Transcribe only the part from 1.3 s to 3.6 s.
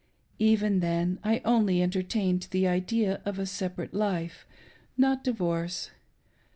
only entertained the idea of a